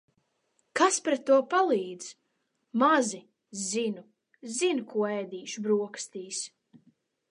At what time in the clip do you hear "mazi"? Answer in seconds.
2.85-3.21